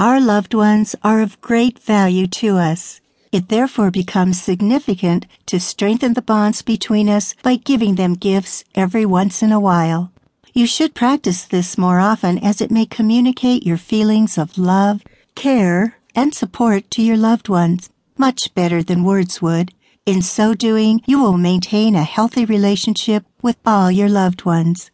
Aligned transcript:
Our 0.00 0.20
loved 0.20 0.54
ones 0.54 0.94
are 1.02 1.20
of 1.20 1.40
great 1.40 1.76
value 1.80 2.28
to 2.28 2.56
us. 2.56 3.00
It 3.32 3.48
therefore 3.48 3.90
becomes 3.90 4.40
significant 4.40 5.26
to 5.46 5.58
strengthen 5.58 6.14
the 6.14 6.22
bonds 6.22 6.62
between 6.62 7.08
us 7.08 7.34
by 7.42 7.56
giving 7.56 7.96
them 7.96 8.14
gifts 8.14 8.62
every 8.76 9.04
once 9.04 9.42
in 9.42 9.50
a 9.50 9.58
while. 9.58 10.12
You 10.54 10.68
should 10.68 10.94
practice 10.94 11.44
this 11.44 11.76
more 11.76 11.98
often 11.98 12.38
as 12.38 12.60
it 12.60 12.70
may 12.70 12.86
communicate 12.86 13.66
your 13.66 13.76
feelings 13.76 14.38
of 14.38 14.56
love, 14.56 15.02
care, 15.34 15.96
and 16.14 16.32
support 16.32 16.90
to 16.92 17.02
your 17.02 17.16
loved 17.16 17.48
ones 17.48 17.90
much 18.16 18.54
better 18.54 18.84
than 18.84 19.02
words 19.02 19.42
would. 19.42 19.72
In 20.06 20.22
so 20.22 20.54
doing, 20.54 21.02
you 21.06 21.20
will 21.20 21.36
maintain 21.36 21.96
a 21.96 22.04
healthy 22.04 22.44
relationship 22.44 23.24
with 23.42 23.56
all 23.66 23.90
your 23.90 24.08
loved 24.08 24.44
ones. 24.44 24.92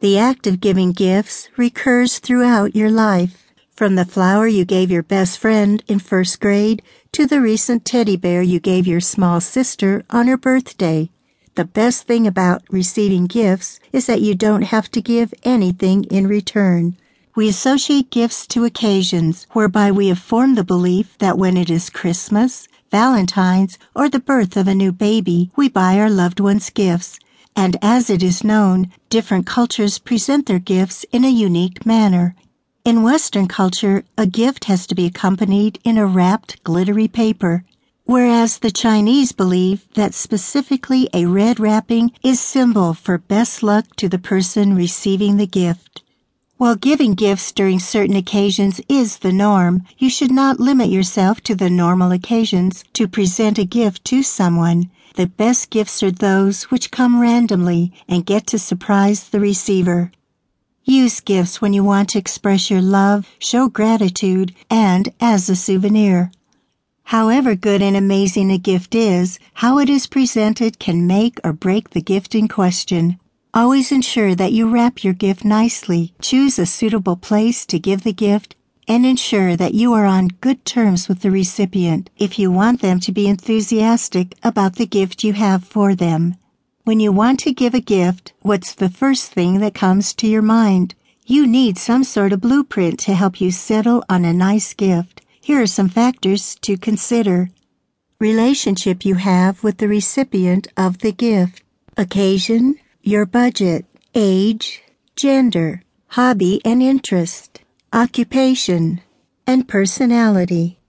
The 0.00 0.18
act 0.18 0.46
of 0.46 0.60
giving 0.60 0.92
gifts 0.92 1.48
recurs 1.56 2.18
throughout 2.18 2.76
your 2.76 2.90
life. 2.90 3.51
From 3.82 3.96
the 3.96 4.04
flower 4.04 4.46
you 4.46 4.64
gave 4.64 4.92
your 4.92 5.02
best 5.02 5.40
friend 5.40 5.82
in 5.88 5.98
first 5.98 6.38
grade 6.38 6.82
to 7.10 7.26
the 7.26 7.40
recent 7.40 7.84
teddy 7.84 8.14
bear 8.14 8.40
you 8.40 8.60
gave 8.60 8.86
your 8.86 9.00
small 9.00 9.40
sister 9.40 10.04
on 10.08 10.28
her 10.28 10.36
birthday. 10.36 11.10
The 11.56 11.64
best 11.64 12.06
thing 12.06 12.24
about 12.24 12.62
receiving 12.70 13.26
gifts 13.26 13.80
is 13.92 14.06
that 14.06 14.20
you 14.20 14.36
don't 14.36 14.62
have 14.62 14.88
to 14.92 15.02
give 15.02 15.34
anything 15.42 16.04
in 16.04 16.28
return. 16.28 16.96
We 17.34 17.48
associate 17.48 18.12
gifts 18.12 18.46
to 18.54 18.64
occasions 18.64 19.48
whereby 19.50 19.90
we 19.90 20.06
have 20.06 20.20
formed 20.20 20.56
the 20.56 20.62
belief 20.62 21.18
that 21.18 21.36
when 21.36 21.56
it 21.56 21.68
is 21.68 21.90
Christmas, 21.90 22.68
Valentine's, 22.92 23.78
or 23.96 24.08
the 24.08 24.20
birth 24.20 24.56
of 24.56 24.68
a 24.68 24.76
new 24.76 24.92
baby, 24.92 25.50
we 25.56 25.68
buy 25.68 25.98
our 25.98 26.08
loved 26.08 26.38
ones 26.38 26.70
gifts. 26.70 27.18
And 27.56 27.76
as 27.82 28.10
it 28.10 28.22
is 28.22 28.44
known, 28.44 28.92
different 29.10 29.44
cultures 29.44 29.98
present 29.98 30.46
their 30.46 30.60
gifts 30.60 31.04
in 31.10 31.24
a 31.24 31.28
unique 31.28 31.84
manner. 31.84 32.36
In 32.84 33.04
Western 33.04 33.46
culture, 33.46 34.02
a 34.18 34.26
gift 34.26 34.64
has 34.64 34.88
to 34.88 34.96
be 34.96 35.06
accompanied 35.06 35.78
in 35.84 35.96
a 35.96 36.04
wrapped, 36.04 36.64
glittery 36.64 37.06
paper, 37.06 37.64
whereas 38.06 38.58
the 38.58 38.72
Chinese 38.72 39.30
believe 39.30 39.86
that 39.94 40.14
specifically 40.14 41.08
a 41.14 41.26
red 41.26 41.60
wrapping 41.60 42.10
is 42.24 42.40
symbol 42.40 42.92
for 42.92 43.18
best 43.18 43.62
luck 43.62 43.94
to 43.94 44.08
the 44.08 44.18
person 44.18 44.74
receiving 44.74 45.36
the 45.36 45.46
gift. 45.46 46.02
While 46.56 46.74
giving 46.74 47.14
gifts 47.14 47.52
during 47.52 47.78
certain 47.78 48.16
occasions 48.16 48.80
is 48.88 49.18
the 49.18 49.32
norm, 49.32 49.84
you 49.96 50.10
should 50.10 50.32
not 50.32 50.58
limit 50.58 50.90
yourself 50.90 51.40
to 51.42 51.54
the 51.54 51.70
normal 51.70 52.10
occasions 52.10 52.82
to 52.94 53.06
present 53.06 53.60
a 53.60 53.64
gift 53.64 54.04
to 54.06 54.24
someone. 54.24 54.90
The 55.14 55.28
best 55.28 55.70
gifts 55.70 56.02
are 56.02 56.10
those 56.10 56.64
which 56.64 56.90
come 56.90 57.20
randomly 57.20 57.92
and 58.08 58.26
get 58.26 58.48
to 58.48 58.58
surprise 58.58 59.28
the 59.28 59.38
receiver. 59.38 60.10
Use 60.84 61.20
gifts 61.20 61.60
when 61.60 61.72
you 61.72 61.84
want 61.84 62.08
to 62.08 62.18
express 62.18 62.68
your 62.68 62.82
love, 62.82 63.28
show 63.38 63.68
gratitude, 63.68 64.52
and 64.68 65.12
as 65.20 65.48
a 65.48 65.54
souvenir. 65.54 66.32
However 67.04 67.54
good 67.54 67.82
and 67.82 67.96
amazing 67.96 68.50
a 68.50 68.58
gift 68.58 68.94
is, 68.94 69.38
how 69.54 69.78
it 69.78 69.88
is 69.88 70.08
presented 70.08 70.80
can 70.80 71.06
make 71.06 71.38
or 71.44 71.52
break 71.52 71.90
the 71.90 72.00
gift 72.00 72.34
in 72.34 72.48
question. 72.48 73.20
Always 73.54 73.92
ensure 73.92 74.34
that 74.34 74.52
you 74.52 74.68
wrap 74.68 75.04
your 75.04 75.12
gift 75.12 75.44
nicely, 75.44 76.14
choose 76.20 76.58
a 76.58 76.66
suitable 76.66 77.16
place 77.16 77.64
to 77.66 77.78
give 77.78 78.02
the 78.02 78.12
gift, 78.12 78.56
and 78.88 79.06
ensure 79.06 79.56
that 79.56 79.74
you 79.74 79.92
are 79.92 80.06
on 80.06 80.28
good 80.40 80.64
terms 80.64 81.08
with 81.08 81.20
the 81.20 81.30
recipient 81.30 82.10
if 82.18 82.40
you 82.40 82.50
want 82.50 82.80
them 82.80 82.98
to 83.00 83.12
be 83.12 83.28
enthusiastic 83.28 84.34
about 84.42 84.76
the 84.76 84.86
gift 84.86 85.22
you 85.22 85.34
have 85.34 85.62
for 85.62 85.94
them. 85.94 86.34
When 86.84 86.98
you 86.98 87.12
want 87.12 87.38
to 87.40 87.52
give 87.52 87.74
a 87.74 87.80
gift, 87.80 88.32
what's 88.42 88.74
the 88.74 88.88
first 88.88 89.30
thing 89.30 89.60
that 89.60 89.72
comes 89.72 90.12
to 90.14 90.26
your 90.26 90.42
mind? 90.42 90.96
You 91.24 91.46
need 91.46 91.78
some 91.78 92.02
sort 92.02 92.32
of 92.32 92.40
blueprint 92.40 92.98
to 93.00 93.14
help 93.14 93.40
you 93.40 93.52
settle 93.52 94.04
on 94.08 94.24
a 94.24 94.32
nice 94.32 94.74
gift. 94.74 95.20
Here 95.40 95.62
are 95.62 95.66
some 95.68 95.88
factors 95.88 96.56
to 96.62 96.76
consider. 96.76 97.50
Relationship 98.18 99.04
you 99.04 99.14
have 99.14 99.62
with 99.62 99.78
the 99.78 99.86
recipient 99.86 100.66
of 100.76 100.98
the 100.98 101.12
gift. 101.12 101.62
Occasion, 101.96 102.74
your 103.00 103.26
budget, 103.26 103.84
age, 104.16 104.82
gender, 105.14 105.82
hobby 106.08 106.60
and 106.64 106.82
interest, 106.82 107.60
occupation, 107.92 109.00
and 109.46 109.68
personality. 109.68 110.80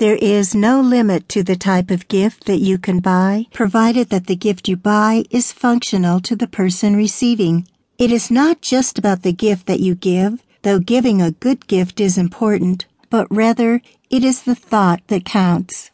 There 0.00 0.16
is 0.16 0.54
no 0.54 0.80
limit 0.80 1.28
to 1.28 1.42
the 1.42 1.56
type 1.56 1.90
of 1.90 2.08
gift 2.08 2.46
that 2.46 2.56
you 2.56 2.78
can 2.78 3.00
buy, 3.00 3.44
provided 3.52 4.08
that 4.08 4.28
the 4.28 4.34
gift 4.34 4.66
you 4.66 4.74
buy 4.74 5.24
is 5.30 5.52
functional 5.52 6.20
to 6.22 6.34
the 6.34 6.46
person 6.46 6.96
receiving. 6.96 7.68
It 7.98 8.10
is 8.10 8.30
not 8.30 8.62
just 8.62 8.98
about 8.98 9.20
the 9.20 9.34
gift 9.34 9.66
that 9.66 9.80
you 9.80 9.94
give, 9.94 10.42
though 10.62 10.78
giving 10.78 11.20
a 11.20 11.32
good 11.32 11.66
gift 11.66 12.00
is 12.00 12.16
important, 12.16 12.86
but 13.10 13.26
rather 13.30 13.82
it 14.08 14.24
is 14.24 14.40
the 14.40 14.54
thought 14.54 15.02
that 15.08 15.26
counts. 15.26 15.90